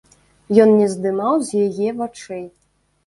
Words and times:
Ён 0.63 0.71
не 0.79 0.87
здымаў 0.95 1.35
з 1.49 1.61
яе 1.67 1.89
вачэй. 2.01 2.43